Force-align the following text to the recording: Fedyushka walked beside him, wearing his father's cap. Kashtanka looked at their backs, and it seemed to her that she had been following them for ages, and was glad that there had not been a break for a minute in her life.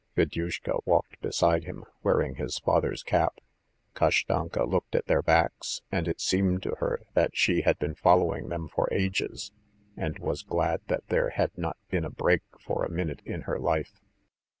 Fedyushka 0.15 0.79
walked 0.83 1.21
beside 1.21 1.65
him, 1.65 1.83
wearing 2.01 2.37
his 2.37 2.57
father's 2.57 3.03
cap. 3.03 3.35
Kashtanka 3.93 4.67
looked 4.67 4.95
at 4.95 5.05
their 5.05 5.21
backs, 5.21 5.83
and 5.91 6.07
it 6.07 6.19
seemed 6.19 6.63
to 6.63 6.73
her 6.79 7.01
that 7.13 7.37
she 7.37 7.61
had 7.61 7.77
been 7.77 7.93
following 7.93 8.49
them 8.49 8.67
for 8.67 8.89
ages, 8.91 9.51
and 9.95 10.17
was 10.17 10.41
glad 10.41 10.81
that 10.87 11.05
there 11.09 11.29
had 11.29 11.55
not 11.55 11.77
been 11.91 12.03
a 12.03 12.09
break 12.09 12.41
for 12.59 12.83
a 12.83 12.89
minute 12.89 13.21
in 13.25 13.41
her 13.41 13.59
life. 13.59 14.01